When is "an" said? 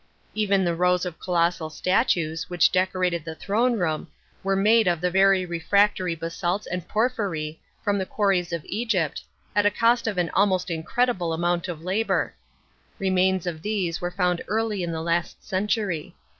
10.17-10.31